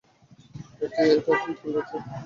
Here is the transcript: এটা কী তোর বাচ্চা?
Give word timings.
এটা 0.83 1.01
কী 1.41 1.51
তোর 1.57 1.71
বাচ্চা? 1.75 1.97